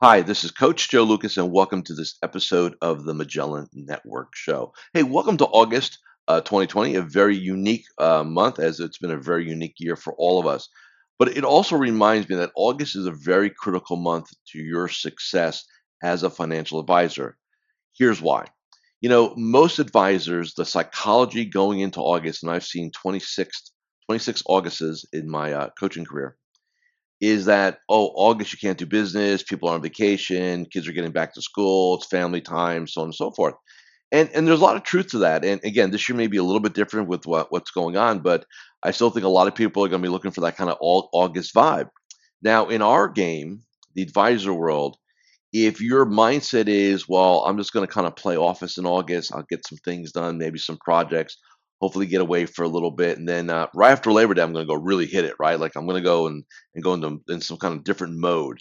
[0.00, 4.28] Hi, this is Coach Joe Lucas, and welcome to this episode of the Magellan Network
[4.32, 4.72] Show.
[4.94, 5.98] Hey, welcome to August
[6.28, 10.14] uh, 2020, a very unique uh, month, as it's been a very unique year for
[10.16, 10.68] all of us.
[11.18, 15.64] But it also reminds me that August is a very critical month to your success
[16.00, 17.36] as a financial advisor.
[17.98, 18.46] Here's why.
[19.00, 23.72] You know, most advisors, the psychology going into August, and I've seen 26,
[24.06, 26.36] 26 Augusts in my uh, coaching career,
[27.20, 31.12] is that oh august you can't do business people are on vacation kids are getting
[31.12, 33.54] back to school it's family time so on and so forth.
[34.10, 36.36] And and there's a lot of truth to that and again this year may be
[36.36, 38.44] a little bit different with what, what's going on but
[38.82, 40.70] i still think a lot of people are going to be looking for that kind
[40.70, 41.88] of all august vibe.
[42.42, 43.62] Now in our game
[43.94, 44.96] the advisor world
[45.52, 49.34] if your mindset is well i'm just going to kind of play office in august
[49.34, 51.36] i'll get some things done maybe some projects
[51.80, 54.52] hopefully get away for a little bit, and then uh, right after Labor Day, I'm
[54.52, 55.34] going to go really hit it.
[55.38, 58.18] Right, like I'm going to go and and go into in some kind of different
[58.18, 58.58] mode.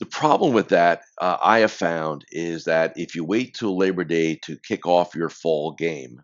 [0.00, 4.04] The problem with that, uh, I have found, is that if you wait till Labor
[4.04, 6.22] Day to kick off your fall game,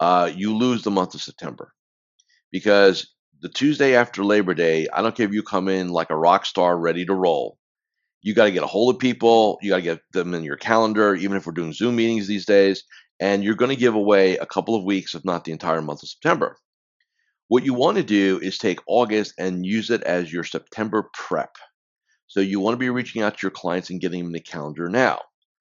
[0.00, 1.72] uh, you lose the month of September
[2.52, 3.08] because
[3.40, 6.46] the Tuesday after Labor Day, I don't care if you come in like a rock
[6.46, 7.58] star ready to roll.
[8.22, 9.58] You got to get a hold of people.
[9.62, 12.46] You got to get them in your calendar, even if we're doing Zoom meetings these
[12.46, 12.84] days
[13.20, 16.02] and you're going to give away a couple of weeks, if not the entire month
[16.02, 16.56] of September.
[17.48, 21.56] What you want to do is take August and use it as your September prep.
[22.28, 24.88] So you want to be reaching out to your clients and getting them the calendar
[24.88, 25.18] now,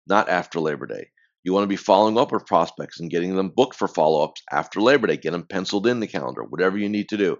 [0.06, 1.08] not after Labor Day.
[1.44, 4.42] You want to be following up with prospects and getting them booked for follow ups
[4.52, 5.16] after Labor Day.
[5.16, 7.38] Get them penciled in the calendar, whatever you need to do.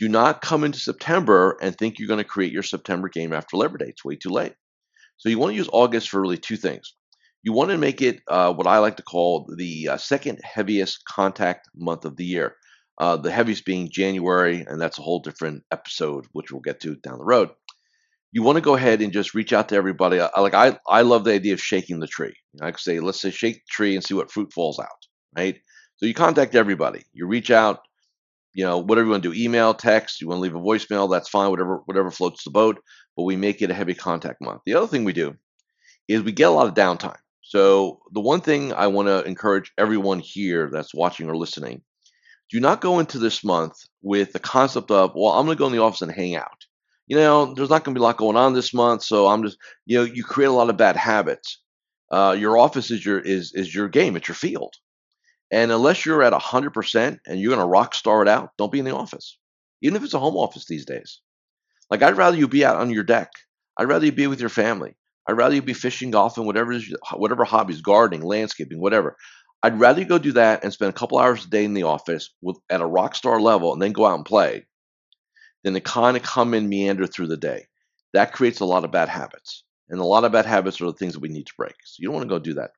[0.00, 3.56] Do not come into September and think you're going to create your September game after
[3.56, 3.88] Labor Day.
[3.88, 4.54] It's way too late.
[5.18, 6.94] So you want to use August for really two things
[7.44, 11.04] you want to make it uh, what I like to call the uh, second heaviest
[11.04, 12.56] contact month of the year.
[12.98, 16.96] Uh, the heaviest being January, and that's a whole different episode, which we'll get to
[16.96, 17.50] down the road.
[18.32, 20.20] You want to go ahead and just reach out to everybody.
[20.20, 22.34] I, like I, I love the idea of shaking the tree.
[22.62, 24.88] I could say, let's say shake the tree and see what fruit falls out,
[25.36, 25.56] right?
[25.96, 27.02] So you contact everybody.
[27.12, 27.80] You reach out,
[28.54, 30.20] you know, whatever you want to do, email, text.
[30.20, 31.50] You want to leave a voicemail, that's fine.
[31.50, 32.80] Whatever, whatever floats the boat.
[33.16, 34.62] But we make it a heavy contact month.
[34.64, 35.34] The other thing we do
[36.08, 37.16] is we get a lot of downtime.
[37.46, 41.82] So, the one thing I want to encourage everyone here that's watching or listening
[42.50, 45.66] do not go into this month with the concept of, well, I'm going to go
[45.66, 46.64] in the office and hang out.
[47.06, 49.42] You know, there's not going to be a lot going on this month, so I'm
[49.42, 51.60] just, you know, you create a lot of bad habits.
[52.10, 54.74] Uh, your office is your is is your game, it's your field,
[55.50, 58.78] and unless you're at 100% and you're going to rock star it out, don't be
[58.78, 59.38] in the office,
[59.82, 61.20] even if it's a home office these days.
[61.90, 63.30] Like I'd rather you be out on your deck.
[63.78, 64.96] I'd rather you be with your family.
[65.26, 66.78] I'd rather you be fishing, golfing, whatever
[67.14, 69.16] whatever hobbies, gardening, landscaping, whatever.
[69.62, 71.84] I'd rather you go do that and spend a couple hours a day in the
[71.84, 74.66] office with at a rock star level and then go out and play
[75.62, 77.66] than to kind of come and meander through the day.
[78.12, 79.64] That creates a lot of bad habits.
[79.88, 81.74] And a lot of bad habits are the things that we need to break.
[81.84, 82.72] So you don't want to go do that.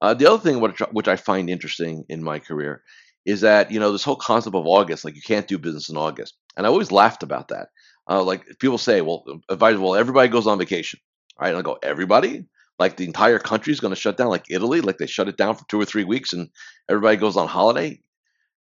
[0.00, 2.82] Uh, the other thing which, which I find interesting in my career
[3.24, 5.96] is that, you know, this whole concept of August, like you can't do business in
[5.96, 6.34] August.
[6.56, 7.68] And I always laughed about that.
[8.08, 11.00] Uh, like people say, well, well, everybody goes on vacation.
[11.40, 11.50] Right?
[11.50, 12.46] And I go, everybody?
[12.78, 15.36] Like the entire country is going to shut down, like Italy, like they shut it
[15.36, 16.48] down for two or three weeks and
[16.88, 18.00] everybody goes on holiday.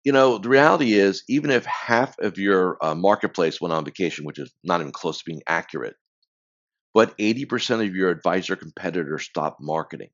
[0.04, 4.24] You know, the reality is, even if half of your uh, marketplace went on vacation,
[4.24, 5.96] which is not even close to being accurate,
[6.94, 10.12] but 80% of your advisor competitors stop marketing,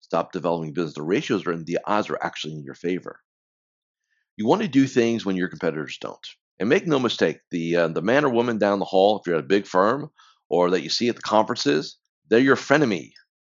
[0.00, 3.20] stop developing business, the ratios are in the odds are actually in your favor.
[4.36, 6.26] You want to do things when your competitors don't.
[6.58, 9.36] And make no mistake, the uh, the man or woman down the hall, if you're
[9.36, 10.10] at a big firm,
[10.50, 11.96] or that you see at the conferences,
[12.28, 13.12] they're your frenemy.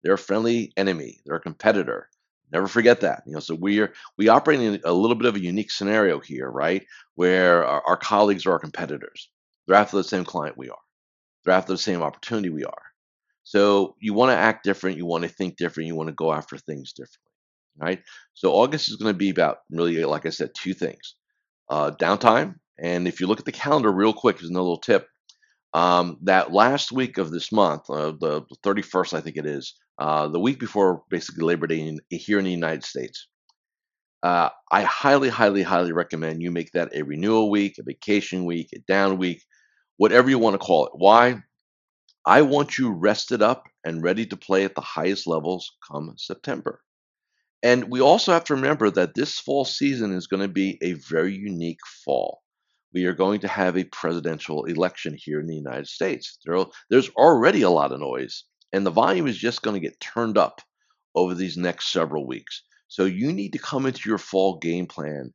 [0.05, 1.21] They're a friendly enemy.
[1.25, 2.09] They're a competitor.
[2.53, 3.23] Never forget that.
[3.27, 6.51] You know, so we're we operate in a little bit of a unique scenario here,
[6.51, 6.85] right?
[7.15, 9.31] Where our, our colleagues are our competitors.
[9.67, 10.77] They're after the same client we are.
[11.45, 12.83] They're after the same opportunity we are.
[13.45, 14.99] So you want to act different.
[14.99, 15.87] You want to think different.
[15.87, 17.33] You want to go after things differently,
[17.79, 18.03] right?
[18.35, 21.15] So August is going to be about really, like I said, two things:
[21.71, 22.57] uh, downtime.
[22.79, 25.07] And if you look at the calendar real quick, there's another little tip
[25.75, 30.29] um, that last week of this month, uh, the 31st, I think it is, uh,
[30.29, 33.29] the week before basically Labor Day in, here in the United States,
[34.23, 38.69] uh, I highly, highly, highly recommend you make that a renewal week, a vacation week,
[38.75, 39.43] a down week,
[39.97, 40.93] whatever you want to call it.
[40.95, 41.43] Why?
[42.27, 46.81] I want you rested up and ready to play at the highest levels come September.
[47.63, 50.95] And we also have to remember that this fall season is going to be a
[50.95, 52.42] very unique fall.
[52.95, 56.39] We are going to have a presidential election here in the United States.
[56.45, 60.01] There, there's already a lot of noise, and the volume is just going to get
[60.01, 60.61] turned up
[61.15, 62.63] over these next several weeks.
[62.89, 65.33] So you need to come into your fall game plan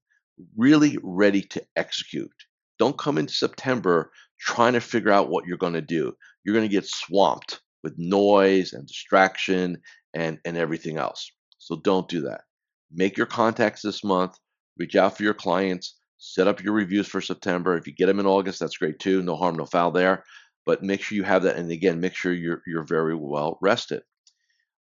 [0.55, 2.31] really ready to execute.
[2.77, 6.13] Don't come into September trying to figure out what you're going to do.
[6.43, 9.77] You're going to get swamped with noise and distraction
[10.13, 11.31] and, and everything else.
[11.57, 12.41] So don't do that.
[12.91, 14.37] Make your contacts this month,
[14.77, 17.77] reach out for your clients, set up your reviews for September.
[17.77, 19.21] If you get them in August, that's great too.
[19.21, 20.23] No harm, no foul there.
[20.65, 21.55] But make sure you have that.
[21.55, 24.03] And again, make sure you're, you're very well rested.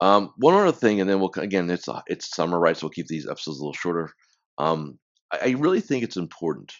[0.00, 2.76] Um, one other thing, and then we'll again, it's it's summer, right?
[2.76, 4.10] So we'll keep these episodes a little shorter.
[4.56, 4.98] Um,
[5.30, 6.72] I, I really think it's important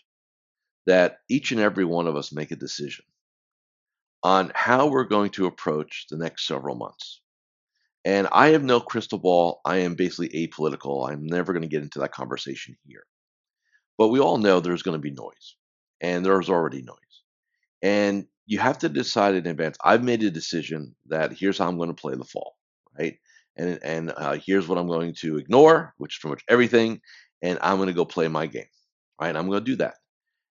[0.86, 3.04] that each and every one of us make a decision
[4.22, 7.20] on how we're going to approach the next several months.
[8.04, 9.60] And I have no crystal ball.
[9.64, 11.10] I am basically apolitical.
[11.10, 13.04] I'm never going to get into that conversation here.
[14.00, 15.56] But we all know there's going to be noise,
[16.02, 16.96] and there's already noise.
[17.82, 19.78] And you have to decide in advance.
[19.84, 22.56] I've made a decision that here's how I'm going to play the fall
[22.98, 23.16] right?
[23.56, 27.00] And and uh, here's what I'm going to ignore, which is pretty much everything,
[27.42, 28.64] and I'm going to go play my game,
[29.20, 29.36] right?
[29.36, 29.96] I'm going to do that,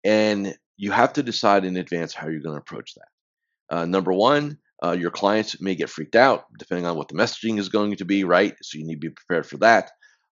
[0.04, 3.76] and you have to decide in advance how you're going to approach that.
[3.76, 7.58] Uh, number one, uh, your clients may get freaked out depending on what the messaging
[7.58, 8.54] is going to be, right?
[8.62, 9.90] So you need to be prepared for that.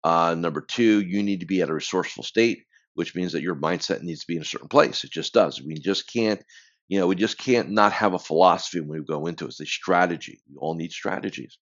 [0.03, 3.55] Uh, number two, you need to be at a resourceful state, which means that your
[3.55, 5.03] mindset needs to be in a certain place.
[5.03, 5.61] It just does.
[5.61, 6.43] We just can't,
[6.87, 9.49] you know, we just can't not have a philosophy when we go into it.
[9.49, 10.41] It's a strategy.
[10.49, 11.57] We all need strategies.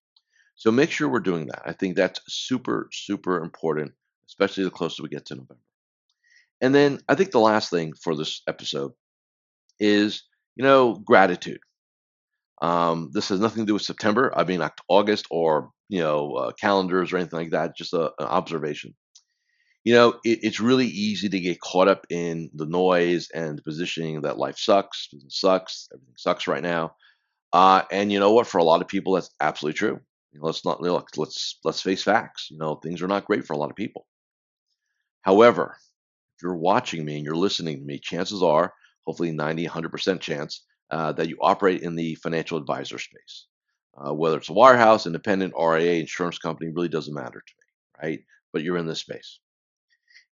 [0.56, 1.62] So make sure we're doing that.
[1.64, 3.92] I think that's super, super important,
[4.28, 5.56] especially the closer we get to November.
[6.60, 8.92] And then I think the last thing for this episode
[9.78, 10.24] is,
[10.56, 11.60] you know, gratitude.
[12.60, 14.32] Um, this has nothing to do with September.
[14.36, 17.76] I mean, August or you know uh, calendars or anything like that.
[17.76, 18.94] Just a, an observation.
[19.84, 23.62] You know, it, it's really easy to get caught up in the noise and the
[23.62, 26.94] positioning that life sucks, sucks, everything sucks right now.
[27.52, 28.46] Uh, and you know what?
[28.46, 30.00] For a lot of people, that's absolutely true.
[30.32, 32.48] You know, let's not look, let's let's face facts.
[32.50, 34.06] You know, things are not great for a lot of people.
[35.22, 35.76] However,
[36.36, 38.74] if you're watching me and you're listening to me, chances are,
[39.06, 43.46] hopefully 90, 100% chance uh, that you operate in the financial advisor space.
[43.96, 48.20] Uh, whether it's a wirehouse, independent, RIA, insurance company, really doesn't matter to me, right?
[48.52, 49.40] But you're in this space.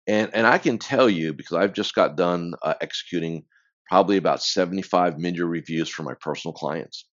[0.08, 3.44] And, and I can tell you because I've just got done uh, executing
[3.88, 7.06] probably about 75 mid-year reviews for my personal clients.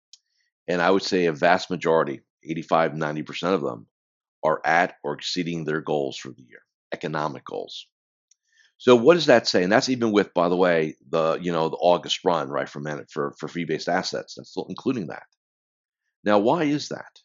[0.68, 3.88] And I would say a vast majority, 85, 90% of them
[4.44, 6.62] are at or exceeding their goals for the year,
[6.92, 7.86] economic goals.
[8.78, 9.62] So what does that say?
[9.62, 12.82] And that's even with, by the way, the you know the August run, right, for
[13.10, 14.34] for for fee-based assets.
[14.36, 15.24] That's still including that.
[16.24, 17.21] Now, why is that?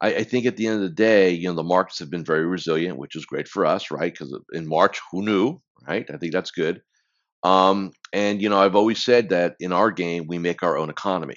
[0.00, 2.24] I, I, think at the end of the day, you know, the markets have been
[2.24, 4.12] very resilient, which is great for us, right?
[4.12, 6.08] Because in March, who knew, right?
[6.12, 6.82] I think that's good.
[7.42, 10.90] Um, and you know, I've always said that in our game, we make our own
[10.90, 11.36] economy.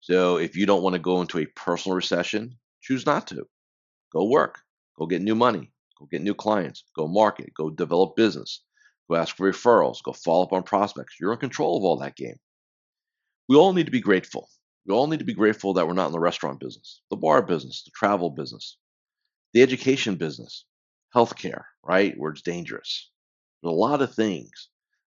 [0.00, 3.46] So if you don't want to go into a personal recession, choose not to.
[4.12, 4.60] Go work,
[4.98, 8.62] go get new money, go get new clients, go market, go develop business,
[9.10, 11.16] go ask for referrals, go follow up on prospects.
[11.20, 12.36] You're in control of all that game.
[13.48, 14.48] We all need to be grateful.
[14.86, 17.42] We all need to be grateful that we're not in the restaurant business, the bar
[17.42, 18.78] business, the travel business,
[19.52, 20.64] the education business,
[21.14, 22.14] healthcare, right?
[22.16, 23.10] Where it's dangerous.
[23.62, 24.68] There's a lot of things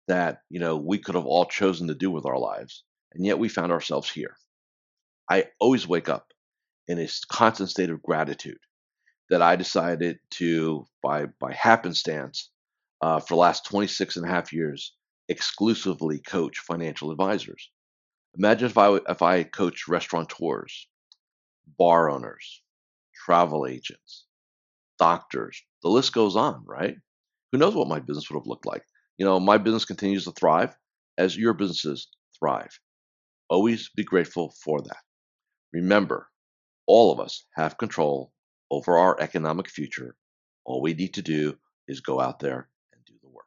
[0.08, 2.84] that, you know, we could have all chosen to do with our lives,
[3.14, 4.38] and yet we found ourselves here.
[5.30, 6.28] I always wake up
[6.88, 8.60] in a constant state of gratitude
[9.30, 12.52] that I decided to, by by happenstance,
[13.02, 14.94] uh, for the last 26 and a half years,
[15.30, 17.72] exclusively coach financial advisors.
[18.38, 20.88] Imagine if I if I coach restaurateurs,
[21.78, 22.64] bar owners,
[23.26, 24.26] travel agents,
[24.98, 25.62] doctors.
[25.84, 26.96] The list goes on, right?
[27.52, 28.84] Who knows what my business would have looked like?
[29.18, 30.76] You know, my business continues to thrive
[31.18, 32.08] as your businesses
[32.40, 32.80] thrive.
[33.50, 35.04] Always be grateful for that.
[35.72, 36.30] Remember,
[36.88, 38.34] all of us have control
[38.72, 40.16] over our economic future.
[40.66, 43.46] All we need to do is go out there and do the work.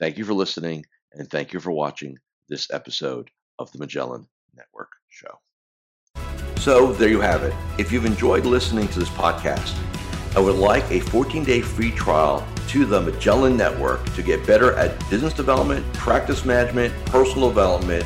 [0.00, 4.90] Thank you for listening, and thank you for watching this episode of the Magellan Network
[5.08, 5.40] Show.
[6.58, 7.54] So, there you have it.
[7.78, 9.76] If you've enjoyed listening to this podcast,
[10.34, 14.74] I would like a 14 day free trial to the Magellan Network to get better
[14.74, 18.04] at business development, practice management, personal development,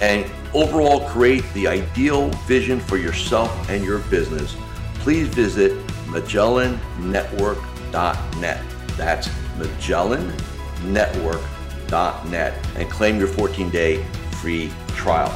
[0.00, 4.56] and overall create the ideal vision for yourself and your business,
[4.94, 5.72] please visit
[6.06, 8.62] MagellanNetwork.net.
[8.96, 9.28] That's
[9.58, 14.04] MagellanNetwork.net and claim your 14 day
[14.40, 15.32] free trial.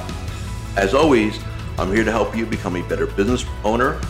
[0.76, 1.38] As always,
[1.78, 4.00] I'm here to help you become a better business owner,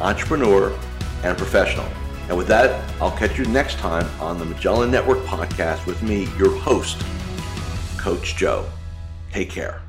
[0.00, 0.76] entrepreneur,
[1.22, 1.86] and professional.
[2.28, 6.28] And with that, I'll catch you next time on the Magellan Network podcast with me,
[6.38, 7.02] your host,
[7.98, 8.66] Coach Joe.
[9.32, 9.82] Take care.